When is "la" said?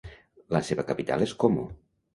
0.55-0.61